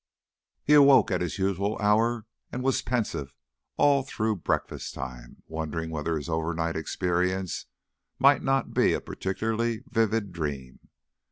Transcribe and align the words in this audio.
He 0.63 0.73
awoke 0.73 1.11
at 1.11 1.21
his 1.21 1.37
usual 1.37 1.77
hour 1.77 2.25
and 2.51 2.63
was 2.63 2.81
pensive 2.81 3.35
all 3.77 4.01
through 4.01 4.37
breakfast 4.37 4.95
time, 4.95 5.43
wondering 5.47 5.91
whether 5.91 6.17
his 6.17 6.27
overnight 6.27 6.75
experience 6.75 7.67
might 8.17 8.41
not 8.41 8.73
be 8.73 8.93
a 8.93 8.99
particularly 8.99 9.83
vivid 9.87 10.31
dream. 10.33 10.79